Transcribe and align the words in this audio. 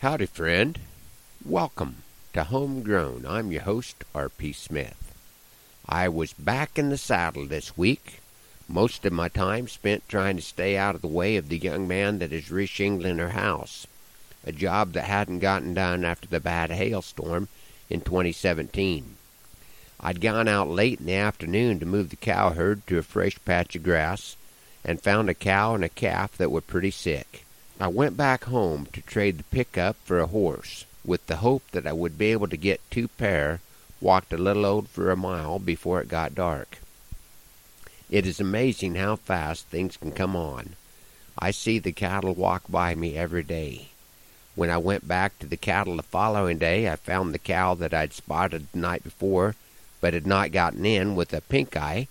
Howdy, 0.00 0.26
friend. 0.26 0.78
Welcome 1.44 2.04
to 2.32 2.44
Homegrown. 2.44 3.26
I'm 3.26 3.50
your 3.50 3.62
host, 3.62 4.04
R.P. 4.14 4.52
Smith. 4.52 5.12
I 5.88 6.08
was 6.08 6.32
back 6.34 6.78
in 6.78 6.90
the 6.90 6.96
saddle 6.96 7.46
this 7.46 7.76
week. 7.76 8.20
Most 8.68 9.04
of 9.04 9.12
my 9.12 9.26
time 9.26 9.66
spent 9.66 10.08
trying 10.08 10.36
to 10.36 10.42
stay 10.42 10.76
out 10.76 10.94
of 10.94 11.00
the 11.00 11.08
way 11.08 11.34
of 11.34 11.48
the 11.48 11.58
young 11.58 11.88
man 11.88 12.20
that 12.20 12.32
is 12.32 12.48
reshingling 12.48 13.18
her 13.18 13.30
house, 13.30 13.88
a 14.46 14.52
job 14.52 14.92
that 14.92 15.02
hadn't 15.02 15.40
gotten 15.40 15.74
done 15.74 16.04
after 16.04 16.28
the 16.28 16.38
bad 16.38 16.70
hailstorm 16.70 17.48
in 17.90 18.00
2017. 18.00 19.16
I'd 19.98 20.20
gone 20.20 20.46
out 20.46 20.68
late 20.68 21.00
in 21.00 21.06
the 21.06 21.14
afternoon 21.14 21.80
to 21.80 21.86
move 21.86 22.10
the 22.10 22.16
cow 22.16 22.50
herd 22.50 22.86
to 22.86 22.98
a 22.98 23.02
fresh 23.02 23.36
patch 23.44 23.74
of 23.74 23.82
grass 23.82 24.36
and 24.84 25.02
found 25.02 25.28
a 25.28 25.34
cow 25.34 25.74
and 25.74 25.82
a 25.82 25.88
calf 25.88 26.36
that 26.36 26.52
were 26.52 26.60
pretty 26.60 26.92
sick. 26.92 27.44
I 27.80 27.86
went 27.86 28.16
back 28.16 28.44
home 28.44 28.88
to 28.92 29.00
trade 29.02 29.38
the 29.38 29.44
pickup 29.44 29.96
for 30.04 30.18
a 30.18 30.26
horse, 30.26 30.84
with 31.04 31.24
the 31.26 31.36
hope 31.36 31.62
that 31.70 31.86
I 31.86 31.92
would 31.92 32.18
be 32.18 32.32
able 32.32 32.48
to 32.48 32.56
get 32.56 32.80
two 32.90 33.06
pair 33.06 33.60
walked 34.00 34.32
a 34.32 34.36
little 34.36 34.66
over 34.66 35.12
a 35.12 35.16
mile 35.16 35.60
before 35.60 36.00
it 36.00 36.08
got 36.08 36.34
dark. 36.34 36.78
It 38.10 38.26
is 38.26 38.40
amazing 38.40 38.96
how 38.96 39.16
fast 39.16 39.66
things 39.66 39.96
can 39.96 40.10
come 40.10 40.34
on. 40.34 40.74
I 41.38 41.52
see 41.52 41.78
the 41.78 41.92
cattle 41.92 42.34
walk 42.34 42.64
by 42.68 42.96
me 42.96 43.16
every 43.16 43.44
day. 43.44 43.90
When 44.56 44.70
I 44.70 44.78
went 44.78 45.06
back 45.06 45.38
to 45.38 45.46
the 45.46 45.56
cattle 45.56 45.96
the 45.96 46.02
following 46.02 46.58
day, 46.58 46.90
I 46.90 46.96
found 46.96 47.32
the 47.32 47.38
cow 47.38 47.74
that 47.74 47.94
I'd 47.94 48.12
spotted 48.12 48.66
the 48.72 48.78
night 48.78 49.04
before, 49.04 49.54
but 50.00 50.14
had 50.14 50.26
not 50.26 50.50
gotten 50.50 50.84
in 50.84 51.14
with 51.14 51.32
a 51.32 51.40
pink 51.42 51.76
eye, 51.76 52.08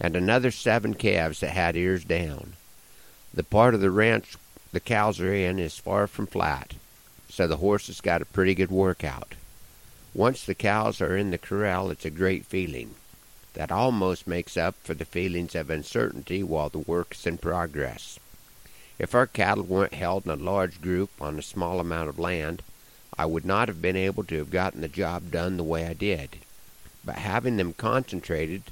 and 0.00 0.16
another 0.16 0.50
seven 0.50 0.94
calves 0.94 1.38
that 1.38 1.50
had 1.50 1.76
ears 1.76 2.04
down. 2.04 2.54
The 3.32 3.44
part 3.44 3.74
of 3.74 3.80
the 3.80 3.92
ranch 3.92 4.36
the 4.70 4.80
cows 4.80 5.18
are 5.18 5.32
in 5.32 5.58
is 5.58 5.78
far 5.78 6.06
from 6.06 6.26
flat, 6.26 6.74
so 7.30 7.46
the 7.46 7.56
horses 7.56 8.02
got 8.02 8.20
a 8.20 8.26
pretty 8.26 8.54
good 8.54 8.70
workout. 8.70 9.34
Once 10.12 10.44
the 10.44 10.54
cows 10.54 11.00
are 11.00 11.16
in 11.16 11.30
the 11.30 11.38
corral, 11.38 11.90
it's 11.90 12.04
a 12.04 12.10
great 12.10 12.44
feeling. 12.44 12.94
That 13.54 13.72
almost 13.72 14.26
makes 14.26 14.58
up 14.58 14.74
for 14.82 14.92
the 14.92 15.06
feelings 15.06 15.54
of 15.54 15.70
uncertainty 15.70 16.42
while 16.42 16.68
the 16.68 16.80
work 16.80 17.14
is 17.14 17.26
in 17.26 17.38
progress. 17.38 18.18
If 18.98 19.14
our 19.14 19.26
cattle 19.26 19.64
weren't 19.64 19.94
held 19.94 20.26
in 20.26 20.32
a 20.32 20.36
large 20.36 20.82
group 20.82 21.10
on 21.18 21.38
a 21.38 21.42
small 21.42 21.80
amount 21.80 22.10
of 22.10 22.18
land, 22.18 22.62
I 23.16 23.24
would 23.24 23.46
not 23.46 23.68
have 23.68 23.80
been 23.80 23.96
able 23.96 24.24
to 24.24 24.36
have 24.36 24.50
gotten 24.50 24.82
the 24.82 24.88
job 24.88 25.30
done 25.30 25.56
the 25.56 25.64
way 25.64 25.86
I 25.86 25.94
did. 25.94 26.40
But 27.04 27.16
having 27.16 27.56
them 27.56 27.72
concentrated 27.72 28.64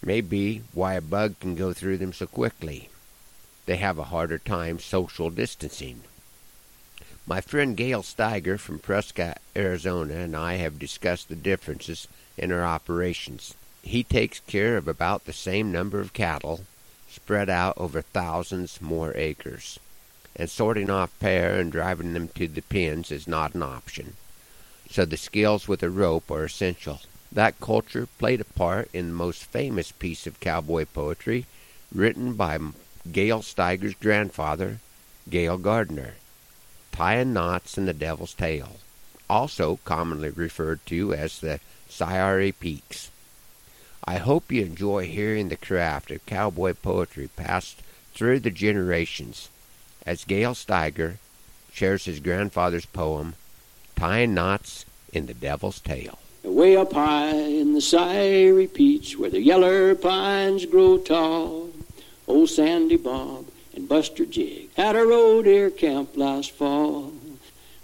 may 0.00 0.20
be 0.20 0.62
why 0.72 0.94
a 0.94 1.00
bug 1.00 1.40
can 1.40 1.56
go 1.56 1.72
through 1.72 1.98
them 1.98 2.12
so 2.12 2.28
quickly 2.28 2.88
they 3.68 3.76
have 3.76 3.98
a 3.98 4.04
harder 4.04 4.38
time 4.38 4.78
social 4.78 5.28
distancing. 5.28 6.00
My 7.26 7.42
friend 7.42 7.76
Gail 7.76 8.02
Steiger 8.02 8.58
from 8.58 8.78
Prescott, 8.78 9.42
Arizona, 9.54 10.14
and 10.14 10.34
I 10.34 10.54
have 10.54 10.78
discussed 10.78 11.28
the 11.28 11.36
differences 11.36 12.08
in 12.38 12.50
our 12.50 12.64
operations. 12.64 13.54
He 13.82 14.02
takes 14.02 14.40
care 14.40 14.78
of 14.78 14.88
about 14.88 15.26
the 15.26 15.34
same 15.34 15.70
number 15.70 16.00
of 16.00 16.14
cattle, 16.14 16.60
spread 17.10 17.50
out 17.50 17.74
over 17.76 18.00
thousands 18.00 18.80
more 18.80 19.12
acres, 19.14 19.78
and 20.34 20.48
sorting 20.48 20.88
off 20.88 21.10
pair 21.20 21.60
and 21.60 21.70
driving 21.70 22.14
them 22.14 22.28
to 22.36 22.48
the 22.48 22.62
pens 22.62 23.10
is 23.10 23.28
not 23.28 23.54
an 23.54 23.62
option. 23.62 24.14
So 24.88 25.04
the 25.04 25.18
skills 25.18 25.68
with 25.68 25.82
a 25.82 25.90
rope 25.90 26.30
are 26.30 26.44
essential. 26.46 27.00
That 27.30 27.60
culture 27.60 28.08
played 28.18 28.40
a 28.40 28.44
part 28.44 28.88
in 28.94 29.08
the 29.08 29.14
most 29.14 29.44
famous 29.44 29.92
piece 29.92 30.26
of 30.26 30.40
cowboy 30.40 30.86
poetry 30.86 31.44
written 31.92 32.32
by 32.32 32.58
Gail 33.12 33.40
Steiger's 33.40 33.94
grandfather, 33.94 34.78
Gail 35.28 35.58
Gardner, 35.58 36.14
tying 36.92 37.32
knots 37.32 37.78
in 37.78 37.86
the 37.86 37.92
Devil's 37.92 38.34
Tail, 38.34 38.76
also 39.28 39.78
commonly 39.84 40.30
referred 40.30 40.84
to 40.86 41.14
as 41.14 41.40
the 41.40 41.60
Sierra 41.88 42.52
Peaks. 42.52 43.10
I 44.04 44.18
hope 44.18 44.50
you 44.50 44.62
enjoy 44.62 45.06
hearing 45.06 45.48
the 45.48 45.56
craft 45.56 46.10
of 46.10 46.24
cowboy 46.26 46.74
poetry 46.74 47.28
passed 47.36 47.82
through 48.14 48.40
the 48.40 48.50
generations 48.50 49.48
as 50.06 50.24
Gail 50.24 50.54
Steiger 50.54 51.18
shares 51.72 52.06
his 52.06 52.20
grandfather's 52.20 52.86
poem, 52.86 53.34
Tying 53.94 54.32
Knots 54.32 54.86
in 55.12 55.26
the 55.26 55.34
Devil's 55.34 55.80
Tail. 55.80 56.18
Way 56.42 56.76
up 56.76 56.94
high 56.94 57.34
in 57.34 57.74
the 57.74 57.80
Sierry 57.80 58.66
Petes 58.66 59.16
where 59.18 59.28
the 59.28 59.42
yeller 59.42 59.94
pines 59.94 60.64
grow 60.64 60.98
tall, 60.98 61.68
Old 62.28 62.50
Sandy 62.50 62.96
Bob 62.96 63.46
and 63.74 63.88
Buster 63.88 64.26
Jig 64.26 64.68
had 64.76 64.94
a 64.94 65.06
road 65.06 65.76
camp 65.78 66.14
last 66.14 66.50
fall. 66.50 67.12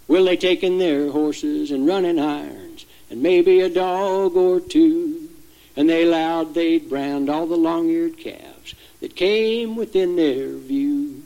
Well, 0.07 0.25
they 0.25 0.37
taken 0.37 0.77
their 0.77 1.09
horses 1.09 1.71
and 1.71 1.87
running 1.87 2.19
irons 2.19 2.85
and 3.09 3.23
maybe 3.23 3.59
a 3.59 3.69
dog 3.69 4.35
or 4.35 4.59
two, 4.59 5.29
and 5.75 5.89
they 5.89 6.03
allowed 6.03 6.53
they'd 6.53 6.87
brand 6.87 7.27
all 7.27 7.47
the 7.47 7.57
long-eared 7.57 8.17
calves 8.17 8.75
that 9.01 9.15
came 9.15 9.75
within 9.75 10.15
their 10.15 10.55
view. 10.55 11.23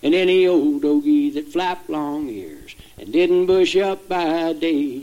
And 0.00 0.14
any 0.14 0.46
old 0.46 0.82
ogie 0.82 1.34
that 1.34 1.48
flapped 1.48 1.90
long 1.90 2.28
ears 2.28 2.76
and 2.96 3.12
didn't 3.12 3.46
bush 3.46 3.76
up 3.76 4.08
by 4.08 4.52
day 4.52 5.02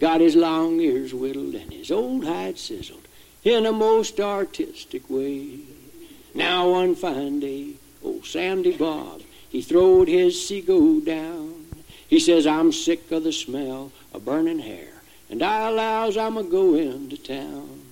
got 0.00 0.20
his 0.20 0.34
long 0.34 0.80
ears 0.80 1.14
whittled 1.14 1.54
and 1.54 1.72
his 1.72 1.92
old 1.92 2.24
hide 2.24 2.58
sizzled 2.58 3.06
in 3.44 3.66
a 3.66 3.72
most 3.72 4.18
artistic 4.18 5.08
way. 5.08 5.60
Now 6.38 6.70
one 6.70 6.94
fine 6.94 7.40
day, 7.40 7.72
old 8.00 8.24
Sandy 8.24 8.76
Bob, 8.76 9.22
he 9.48 9.60
throwed 9.60 10.06
his 10.06 10.36
seago 10.36 11.04
down. 11.04 11.66
He 12.06 12.20
says, 12.20 12.46
I'm 12.46 12.70
sick 12.70 13.10
of 13.10 13.24
the 13.24 13.32
smell 13.32 13.90
of 14.14 14.24
burning 14.24 14.60
hair, 14.60 15.02
and 15.28 15.42
I 15.42 15.66
allows 15.66 16.16
I'm 16.16 16.36
a 16.36 16.44
goin' 16.44 17.10
to 17.10 17.16
town. 17.16 17.82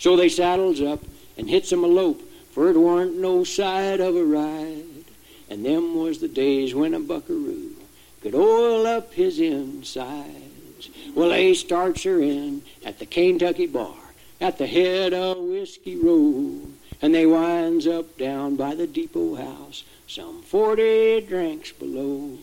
So 0.00 0.16
they 0.16 0.28
saddles 0.28 0.82
up 0.82 1.04
and 1.38 1.48
hits 1.48 1.70
him 1.70 1.84
a 1.84 1.86
lope, 1.86 2.20
for 2.50 2.68
it 2.68 2.76
warn't 2.76 3.16
no 3.16 3.44
sight 3.44 4.00
of 4.00 4.16
a 4.16 4.24
ride. 4.24 5.04
And 5.48 5.64
them 5.64 5.94
was 5.94 6.18
the 6.18 6.26
days 6.26 6.74
when 6.74 6.94
a 6.94 7.00
buckaroo 7.00 7.76
could 8.22 8.34
oil 8.34 8.88
up 8.88 9.14
his 9.14 9.38
insides. 9.38 10.90
Well, 11.14 11.28
they 11.28 11.54
starts 11.54 12.02
her 12.02 12.20
in 12.20 12.62
at 12.84 12.98
the 12.98 13.06
Kentucky 13.06 13.66
bar 13.66 13.94
at 14.40 14.58
the 14.58 14.66
head 14.66 15.14
of 15.14 15.38
Whiskey 15.38 15.94
Road 15.94 16.74
and 17.02 17.14
they 17.14 17.26
winds 17.26 17.86
up 17.86 18.16
down 18.16 18.56
by 18.56 18.74
the 18.74 18.86
depot 18.86 19.34
house, 19.34 19.84
some 20.06 20.42
forty 20.42 21.20
drinks 21.20 21.72
below. 21.72 22.38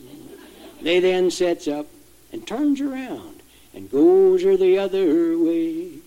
They 0.80 1.00
then 1.00 1.30
sets 1.30 1.68
up 1.68 1.86
and 2.32 2.46
turns 2.46 2.80
around 2.80 3.42
and 3.74 3.90
goes 3.90 4.42
her 4.42 4.56
the 4.56 4.78
other 4.78 5.38
way. 5.38 5.98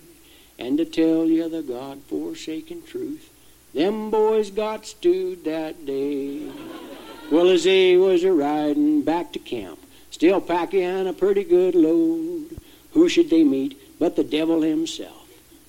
And 0.57 0.77
to 0.77 0.85
tell 0.85 1.25
you 1.25 1.49
the 1.49 1.61
God-forsaken 1.61 2.83
truth, 2.83 3.29
them 3.73 4.09
boys 4.09 4.51
got 4.51 4.85
stewed 4.85 5.43
that 5.43 5.85
day. 5.85 6.49
Well, 7.31 7.49
as 7.49 7.65
they 7.65 7.97
was 7.97 8.23
a 8.23 8.31
riding 8.31 9.01
back 9.01 9.33
to 9.33 9.39
camp, 9.39 9.79
still 10.11 10.39
packing 10.39 11.07
a 11.07 11.13
pretty 11.13 11.43
good 11.43 11.75
load, 11.75 12.57
who 12.91 13.09
should 13.09 13.29
they 13.29 13.43
meet 13.43 13.99
but 13.99 14.15
the 14.15 14.23
devil 14.23 14.61
himself? 14.61 15.24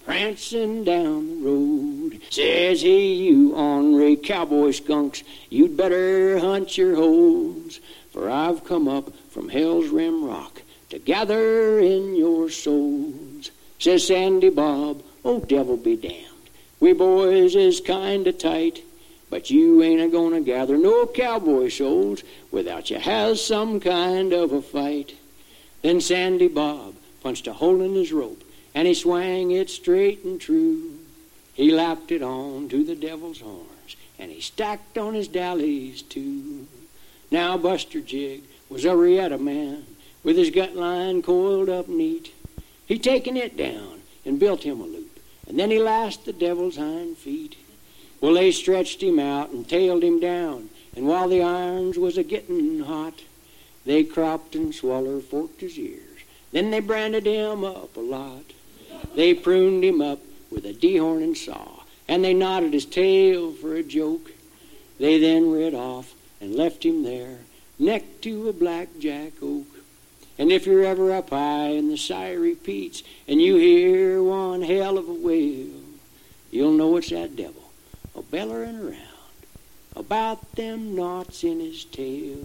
Prancing 0.06 0.84
down 0.84 1.28
the 1.28 1.48
road. 1.48 2.20
Says 2.30 2.80
he, 2.80 3.14
you 3.14 3.54
ornery 3.54 4.14
cowboy 4.14 4.70
skunks, 4.70 5.24
you'd 5.50 5.76
better 5.76 6.38
hunt 6.38 6.78
your 6.78 6.94
holes, 6.94 7.80
for 8.12 8.30
I've 8.30 8.64
come 8.64 8.86
up 8.86 9.12
from 9.30 9.48
Hell's 9.48 9.88
Rim 9.88 10.24
Rock 10.24 10.62
to 10.90 11.00
gather 11.00 11.80
in 11.80 12.14
your 12.14 12.48
souls. 12.48 13.50
Says 13.80 14.06
Sandy 14.06 14.48
Bob, 14.48 15.02
oh 15.24 15.40
devil 15.40 15.76
be 15.76 15.96
damned, 15.96 16.50
we 16.78 16.92
boys 16.92 17.56
is 17.56 17.80
kinda 17.80 18.32
tight, 18.32 18.84
but 19.28 19.50
you 19.50 19.82
ain't 19.82 20.00
a 20.00 20.06
gonna 20.06 20.40
gather 20.40 20.78
no 20.78 21.06
cowboy 21.06 21.68
souls 21.68 22.22
without 22.52 22.90
you 22.90 22.98
has 23.00 23.44
some 23.44 23.80
kind 23.80 24.32
of 24.32 24.52
a 24.52 24.62
fight. 24.62 25.16
Then 25.82 26.00
Sandy 26.00 26.46
Bob 26.46 26.94
punched 27.24 27.48
a 27.48 27.52
hole 27.52 27.82
in 27.82 27.94
his 27.94 28.12
rope 28.12 28.44
and 28.76 28.86
he 28.86 28.92
swang 28.92 29.52
it 29.52 29.70
straight 29.70 30.22
and 30.22 30.38
true. 30.38 30.98
He 31.54 31.72
lapped 31.72 32.12
it 32.12 32.20
on 32.20 32.68
to 32.68 32.84
the 32.84 32.94
devil's 32.94 33.40
horns, 33.40 33.96
and 34.18 34.30
he 34.30 34.42
stacked 34.42 34.98
on 34.98 35.14
his 35.14 35.28
dallies 35.28 36.02
too. 36.02 36.66
Now 37.30 37.56
Buster 37.56 38.02
Jig 38.02 38.42
was 38.68 38.84
a 38.84 38.94
reata 38.94 39.38
man, 39.38 39.86
with 40.22 40.36
his 40.36 40.50
gut 40.50 40.76
line 40.76 41.22
coiled 41.22 41.70
up 41.70 41.88
neat. 41.88 42.34
He 42.84 42.98
taken 42.98 43.34
it 43.38 43.56
down 43.56 44.02
and 44.26 44.38
built 44.38 44.62
him 44.64 44.82
a 44.82 44.84
loop, 44.84 45.20
and 45.48 45.58
then 45.58 45.70
he 45.70 45.78
lashed 45.78 46.26
the 46.26 46.34
devil's 46.34 46.76
hind 46.76 47.16
feet. 47.16 47.56
Well, 48.20 48.34
they 48.34 48.52
stretched 48.52 49.02
him 49.02 49.18
out 49.18 49.52
and 49.52 49.66
tailed 49.66 50.04
him 50.04 50.20
down, 50.20 50.68
and 50.94 51.06
while 51.06 51.30
the 51.30 51.42
irons 51.42 51.96
was 51.96 52.18
a 52.18 52.22
gettin' 52.22 52.80
hot, 52.80 53.22
they 53.86 54.04
cropped 54.04 54.54
and 54.54 54.74
swaller 54.74 55.20
forked 55.20 55.62
his 55.62 55.78
ears. 55.78 56.02
Then 56.52 56.70
they 56.70 56.80
branded 56.80 57.24
him 57.24 57.64
up 57.64 57.96
a 57.96 58.00
lot. 58.00 58.52
They 59.14 59.34
pruned 59.34 59.84
him 59.84 60.00
up 60.00 60.20
with 60.50 60.64
a 60.66 60.72
dehorn 60.72 61.22
and 61.22 61.36
saw, 61.36 61.82
and 62.06 62.24
they 62.24 62.34
knotted 62.34 62.72
his 62.72 62.84
tail 62.84 63.52
for 63.52 63.74
a 63.74 63.82
joke. 63.82 64.32
They 64.98 65.18
then 65.18 65.50
rid 65.50 65.74
off 65.74 66.14
and 66.40 66.54
left 66.54 66.84
him 66.84 67.02
there, 67.02 67.38
neck 67.78 68.20
to 68.22 68.48
a 68.48 68.52
blackjack 68.52 69.32
oak. 69.42 69.66
And 70.38 70.52
if 70.52 70.66
you're 70.66 70.84
ever 70.84 71.12
up 71.12 71.30
high 71.30 71.68
and 71.68 71.90
the 71.90 71.96
Sierry 71.96 72.54
Petes 72.54 73.02
and 73.26 73.40
you 73.40 73.56
hear 73.56 74.22
one 74.22 74.62
hell 74.62 74.98
of 74.98 75.08
a 75.08 75.14
wail, 75.14 75.68
you'll 76.50 76.72
know 76.72 76.96
it's 76.96 77.10
that 77.10 77.36
devil 77.36 77.62
a 78.14 78.22
bellerin' 78.22 78.80
around 78.80 78.96
about 79.94 80.52
them 80.52 80.94
knots 80.94 81.44
in 81.44 81.60
his 81.60 81.84
tail. 81.84 82.38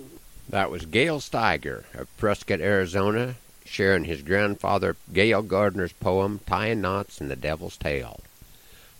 That 0.50 0.70
was 0.70 0.86
Gail 0.86 1.20
Steiger 1.20 1.84
of 1.94 2.16
Prescott, 2.18 2.60
Arizona, 2.60 3.36
sharing 3.66 4.04
his 4.04 4.22
grandfather 4.22 4.96
Gail 5.14 5.42
Gardner's 5.42 5.94
poem 5.94 6.40
Tying 6.46 6.82
Knots 6.82 7.22
in 7.22 7.28
the 7.28 7.36
Devil's 7.36 7.78
Tail. 7.78 8.20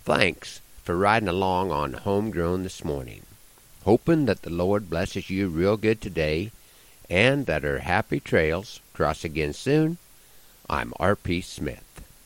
Thanks 0.04 0.60
for 0.82 0.96
riding 0.96 1.28
along 1.28 1.70
on 1.70 1.92
Homegrown 1.92 2.62
this 2.62 2.84
morning. 2.84 3.22
Hoping 3.84 4.26
that 4.26 4.42
the 4.42 4.50
Lord 4.50 4.90
blesses 4.90 5.30
you 5.30 5.48
real 5.48 5.76
good 5.76 6.00
today 6.00 6.50
and 7.10 7.46
that 7.46 7.64
our 7.64 7.78
happy 7.78 8.20
trails 8.20 8.80
cross 8.92 9.24
again 9.24 9.52
soon. 9.52 9.98
I'm 10.68 10.92
R.P. 10.98 11.40
Smith. 11.42 11.91